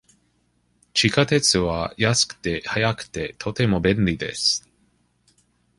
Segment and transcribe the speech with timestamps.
[0.95, 4.67] 地下鉄は安くて、早くて、とても便利です。